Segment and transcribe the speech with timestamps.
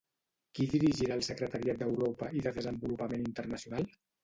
[0.59, 3.89] Qui dirigirà el secretariat d'Europa i de desenvolupament internacional?